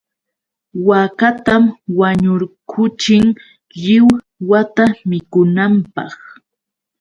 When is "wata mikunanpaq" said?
4.49-6.15